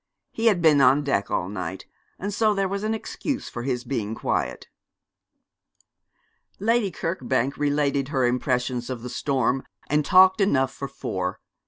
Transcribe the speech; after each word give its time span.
He 0.31 0.47
had 0.47 0.63
been 0.63 0.81
on 0.81 1.03
deck 1.03 1.29
all 1.29 1.47
night, 1.47 1.85
and 2.17 2.33
so 2.33 2.55
there 2.55 2.67
was 2.67 2.81
an 2.83 2.95
excuse 2.95 3.49
for 3.49 3.61
his 3.61 3.83
being 3.83 4.15
quiet. 4.15 4.67
Lady 6.57 6.89
Kirkbank 6.89 7.55
related 7.55 8.07
her 8.07 8.25
impressions 8.25 8.89
of 8.89 9.03
the 9.03 9.09
storm, 9.11 9.63
and 9.91 10.03
talked 10.03 10.41
enough 10.41 10.71
for 10.73 10.87
four. 10.87 11.39